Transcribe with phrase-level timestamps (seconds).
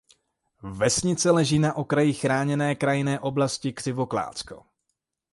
[0.63, 4.63] Vesnice leží na okraji chráněné krajinné oblasti Křivoklátsko.